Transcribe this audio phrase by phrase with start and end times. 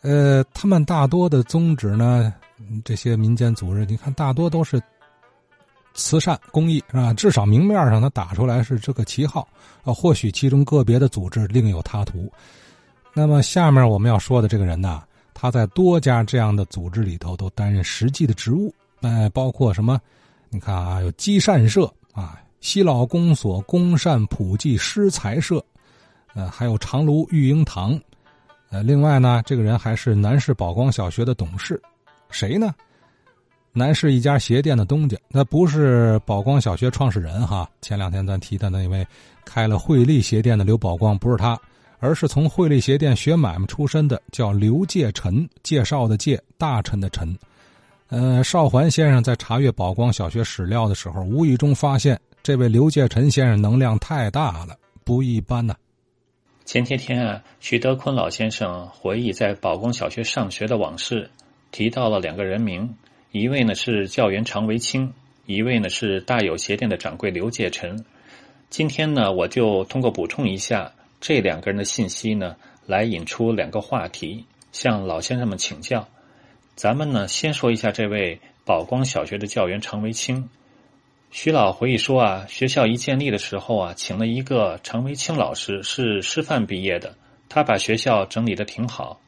[0.00, 2.32] 呃，他们大多的宗旨呢，
[2.84, 4.80] 这些民间组织，你看大多都是
[5.94, 7.12] 慈善公益，是吧？
[7.12, 9.46] 至少明面上他打出来是这个旗号
[9.82, 12.30] 啊，或许其中个别的组织另有他图。
[13.12, 15.02] 那么下面我们要说的这个人呢，
[15.34, 20.00] 他在多家这样的组织里头都担任实际的职务，哎，包括什么？
[20.48, 25.60] 你看啊，有积善社啊，西老公所公善普济施财社，
[26.34, 28.00] 呃，还有长芦育婴堂。
[28.70, 31.80] 呃，另外呢，这个人还是南市宝光小学的董事，
[32.30, 32.74] 谁呢？
[33.72, 37.68] 南市一家鞋店的东家，那不是宝光小学创始人哈。
[37.80, 39.06] 前两天咱提的那位
[39.44, 41.58] 开了惠利鞋店的刘宝光，不是他，
[41.98, 47.36] 而是从惠利鞋店学买卖出身的，叫刘介臣，介绍的介，大臣的臣。
[48.08, 55.74] 呃，邵环先生在查阅宝光小学史料的时候，无意中发现这位刘介臣先生能量太大了，不一般呐。
[56.68, 61.30] 前些天啊，徐德坤老先生回忆在宝光小学上学的往事，
[61.70, 62.94] 提到了两个人名，
[63.32, 65.14] 一位呢是教员常维清，
[65.46, 68.04] 一位呢是大有鞋店的掌柜刘介臣。
[68.68, 76.06] 今天呢，我就通过补充一下这两个人的信息呢，来引出两个话题，向老先生们请教。
[76.74, 80.50] 咱们呢，先说一下这位宝光小学的教员常维清。
[81.30, 87.14] 徐老回忆说啊，学校一建立的时候啊，请了一个常维清老师，是师范毕业的。
[87.50, 89.20] 他把学校整理的挺好。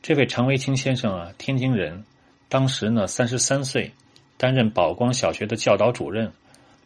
[0.00, 2.04] 这位常维清先生啊，天津人，
[2.48, 3.90] 当时呢三十三岁，
[4.36, 6.32] 担任宝光小学的教导主任，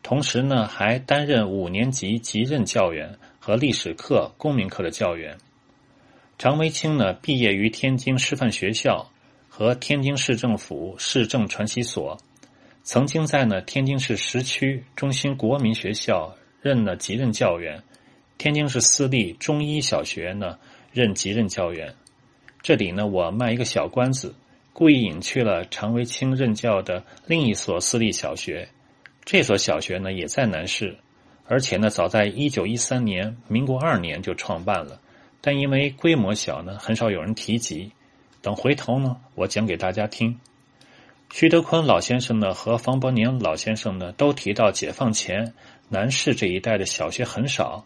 [0.02, 5.36] 同时呢还担任五年级级任教员和历史课、公民课的教员。
[6.38, 9.10] 常维清呢毕业于天津师范学校
[9.48, 12.18] 和天津市政府市政传习所。
[12.88, 17.82] 曾经在呢天津市石区中心国民学校任了级任教员，
[18.38, 20.58] 天津市私立中医小学呢
[20.90, 21.94] 任级任教员。
[22.62, 24.34] 这里呢我卖一个小关子，
[24.72, 28.66] 故意隐去了常维清任教的另一所私立小学。
[29.22, 30.96] 这所小学呢也在南市，
[31.44, 34.98] 而且呢早在一九一三年民国二年就创办了，
[35.42, 37.92] 但因为规模小呢很少有人提及。
[38.40, 40.40] 等回头呢我讲给大家听。
[41.30, 45.52] 徐德坤老先生呢和房伯宁老先生呢都提到，解放前
[45.88, 47.84] 南市这一带的小学很少。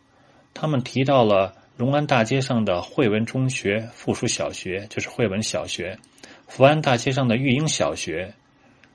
[0.55, 5.99] 他们提到了荣安大街上的惠文中学附属小学，就是惠文小学；
[6.47, 8.33] 福安大街上的育英小学；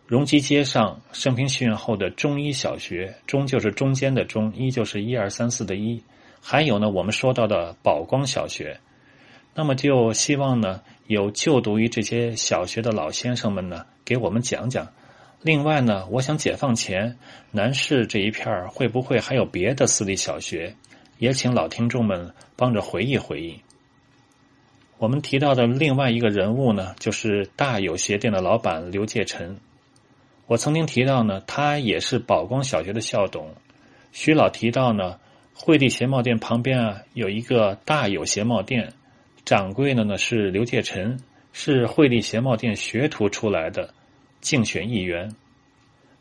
[0.06, 6.02] 荣基街上升平戏院后的中医小学，中就是中间的中，一就是一二三四的一。
[6.42, 8.80] 还有呢，我们说到的宝光小学。
[9.58, 13.88] 那么就希望呢，有就读于这些小学的老先生们呢。
[14.06, 14.88] 给我们讲讲。
[15.42, 17.18] 另外呢，我想解放前
[17.50, 20.76] 南市这一片会不会还有别的私立小学？
[21.18, 23.60] 也请老听众们帮着回忆回忆。
[25.00, 29.58] 我们提到的另外一个人物呢，就是大有鞋店的老板刘介臣。
[30.46, 33.56] 我曾经提到呢，他也是宝光小学的校董。
[34.12, 35.20] 徐老提到呢，
[35.56, 38.94] 惠利鞋帽店旁边啊有一个大有鞋帽店，
[39.48, 41.18] 掌柜的呢是刘介臣，
[41.54, 43.94] 是惠利鞋帽店学徒出来的。
[44.42, 45.34] 竞选议员，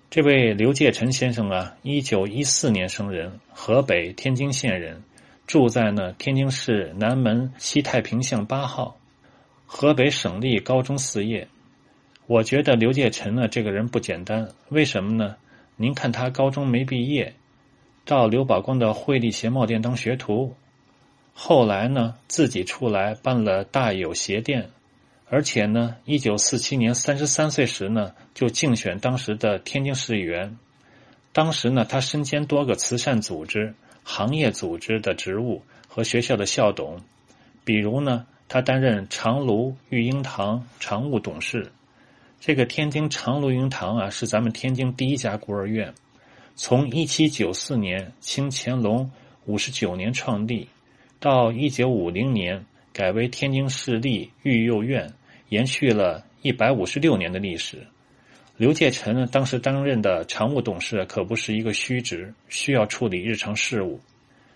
[0.09, 5.03] 这位刘介臣先生啊，一九一四年生人，河北天津县人，
[5.45, 8.97] 住在呢天津市南门西太平巷八号，
[9.67, 11.49] 河北省立高中四业。
[12.29, 15.35] 我觉得刘介臣呢这个人不简单，为什么呢？
[15.75, 17.35] 您看他高中没毕业，
[18.05, 20.55] 到刘宝光的惠利鞋帽店当学徒，
[21.39, 24.71] 后来呢自己出来办了大有鞋店。
[25.29, 30.57] 而且呢，一九四七年三十三岁时呢，就竞选当时的天津市议员。
[31.33, 33.75] 当时呢，他身兼多个慈善组织、
[34.05, 37.01] 行业组织的职务和学校的校董。
[37.65, 41.73] 比如呢，他担任长芦育婴堂常务董事。
[42.39, 45.93] 这个天津长芦育婴堂啊，是咱们天津第一家孤儿院，
[46.55, 49.11] 从一七九四年清乾隆
[49.45, 50.69] 五十九年创立，
[51.27, 52.65] 到一九五零年。
[52.93, 55.13] 改为天津市立育幼院，
[55.51, 57.87] 延续了一百五十六年的历史。
[58.57, 64.01] 刘介臣，当时担任的常务董事可不是一个虚职，需要处理日常事务。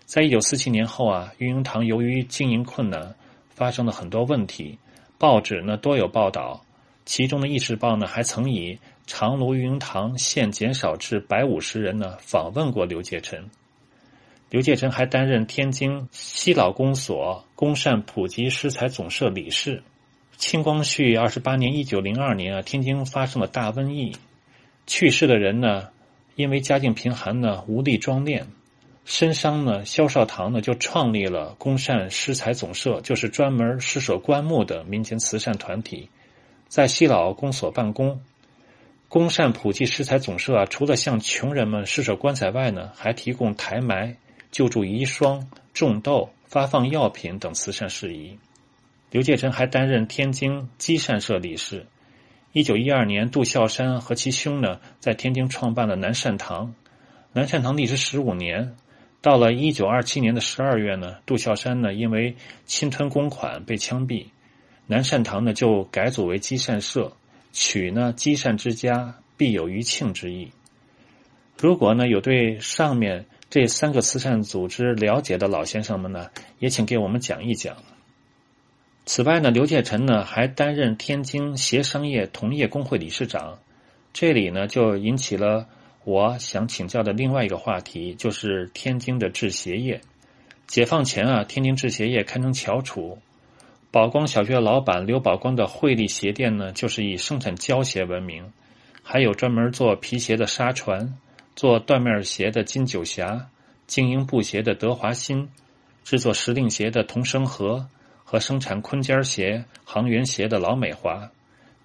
[0.06, 3.14] 在一九四七年后啊，育婴堂由于经营困难，
[3.50, 4.78] 发生了很多问题，
[5.19, 6.64] 报纸呢多有报道。
[7.05, 13.44] 其中的《议事报》呢，还曾以长芦育婴堂现减少至百五十人呢，访问过刘介臣。
[14.50, 19.85] 刘介臣还担任天津西老公所公善普及施财总社理事。
[20.37, 24.17] 清光绪二十八年（一九零二年）啊，天津发生了大瘟疫，
[24.88, 25.91] 去世的人呢，
[26.35, 28.43] 因为家境贫寒呢，无力装殓，
[29.05, 36.08] 申商呢，萧少棠呢就创立了公善施财总社，就是专门施舍棺木的民间慈善团体，
[36.67, 38.20] 在西老公所办公。
[39.08, 44.17] 公善普济施财总社啊，除了向穷人们施舍棺材外呢，还提供抬埋、
[44.50, 48.38] 救助遗孀、种豆、发放药品等慈善事宜。
[49.11, 51.87] 刘介臣还担任天津积善社理事。
[52.52, 56.75] 一九一二年，杜孝山和其兄呢，在天津创办了南善堂。
[57.32, 58.75] 南善堂历时十五年。
[59.23, 64.29] 到了一九二七年的十二月呢，杜孝山呢因为侵吞公款被枪毙，
[64.87, 67.12] 南善堂呢就改组为积善社，
[67.52, 70.52] 取呢积善之家必有余庆之意。
[71.58, 76.31] 如果呢有对上面这三个慈善组织了解的老先生们呢，
[76.61, 77.76] 也请给我们讲一讲。
[79.06, 83.58] 此外呢，刘介臣呢还担任天津协商业同业工会理事长，
[84.12, 85.67] 这里呢就引起了。
[86.05, 90.00] 我想请教的另外一个话题就是天津的制鞋业。
[90.69, 93.19] 解放前啊，天津制鞋业堪称翘楚。
[93.91, 98.52] 宝光小学老板刘宝光的惠利鞋店呢，就是以生产胶鞋闻名。
[99.02, 101.19] 还有专门做皮鞋的沙船，
[101.61, 103.51] 做缎面鞋的金九霞，
[103.87, 105.51] 精英布鞋的德华新，
[106.05, 107.87] 制作时令鞋的同生和，
[108.25, 111.31] 和生产坤尖鞋、航源鞋的老美华。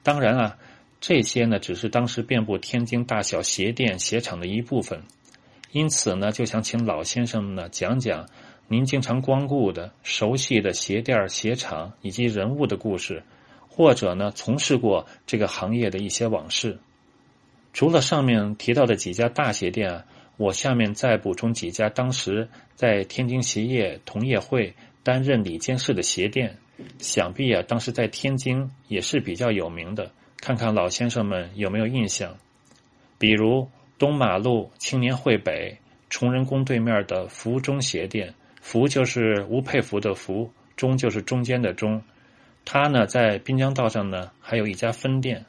[0.01, 0.57] 当然啊。
[1.01, 5.03] 这些呢，只是当时遍布天津大小鞋店、鞋厂的一部分。
[5.73, 8.29] 因此呢，就想请老先生们呢讲讲
[8.69, 13.23] 您经常光顾的、熟悉的鞋店、鞋厂以及人物的故事，
[13.67, 16.79] 或者呢从事过这个行业的一些往事。
[17.75, 20.05] 除了上面提到的几家大鞋店啊，
[20.37, 24.73] 我下面再补充几家当时在天津鞋业同业会
[25.03, 26.57] 担任里监事的鞋店，
[26.99, 30.09] 想必啊当时在天津也是比较有名的。
[30.37, 32.37] 看看老先生们有没有印象，
[33.17, 33.69] 比如
[33.99, 35.77] 东马路青年会北
[36.09, 42.01] 崇仁宫对面的福中鞋店，福就是吴佩孚的福，中就是中间的中。
[42.63, 45.45] 他呢在滨江道上呢还有一家分店，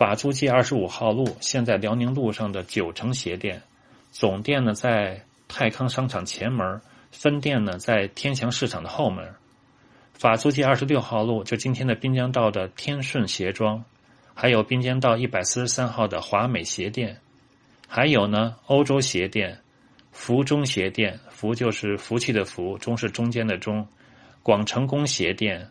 [0.00, 3.60] 法租界二十五号路，现在辽宁路上的九成鞋店，
[4.10, 6.80] 总店呢在泰康商场前门，
[7.12, 9.34] 分店呢在天祥市场的后门。
[10.14, 13.84] 法租界二十六号路就今天的滨江道的天顺鞋庄。
[14.32, 17.18] 还有滨江道一百四十三号的华美鞋店，
[17.86, 19.58] 还有呢欧洲鞋店、
[20.12, 23.86] 福中鞋店，福就是福气的福，中是中间的中，
[24.42, 25.68] 广成宫鞋店、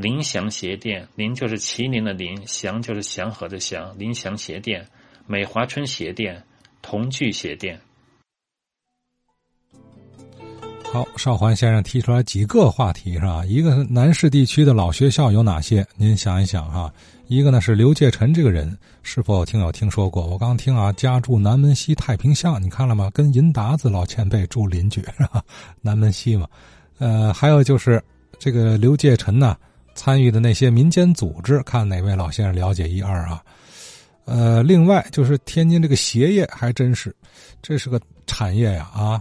[0.00, 4.86] 林祥鞋店，林就是麒麟的麟，祥就是祥和的祥，林祥鞋店、
[5.26, 6.40] 美华春鞋店、
[6.80, 7.76] 同聚鞋店。
[10.84, 13.44] 好，少环先生提出来几个话题是吧？
[13.44, 15.84] 一个是南市地区的老学校有哪些？
[15.96, 16.94] 您想一想哈。
[17.26, 20.24] 一个呢是刘介臣这个人，是否听有听说过？
[20.24, 23.10] 我刚听啊，家住南门西太平巷，你看了吗？
[23.12, 25.42] 跟银达子老前辈住邻居是吧？
[25.82, 26.48] 南门西嘛。
[26.98, 28.00] 呃，还有就是
[28.38, 29.56] 这个刘介臣呢
[29.98, 33.42] 参与的那些民间组织，看哪位老先生了解一二啊？
[34.26, 37.12] 呃，另外就是天津这个鞋业还真是，
[37.60, 39.20] 这是个产业呀啊，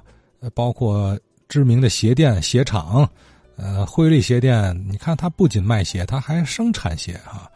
[0.53, 1.19] 包括
[1.49, 3.09] 知名的鞋店、鞋厂，
[3.55, 7.49] 呃，汇利鞋店，你看它不仅卖鞋，它还生产鞋啊。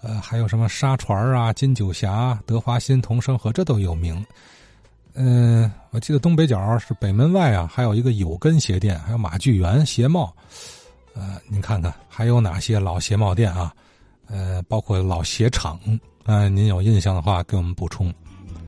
[0.00, 4.24] 呃，还有什么沙船啊、金九峡、德华新、同生和，这都有名。
[5.14, 10.32] 嗯，我记得东北角是北门外啊，还有一个有根鞋店，还有马具园鞋帽。
[11.14, 13.72] 呃，您看看还有哪些老鞋帽店啊？
[14.26, 15.78] 呃，包括老鞋厂。
[16.24, 18.12] 呃，您有印象的话，给我们补充。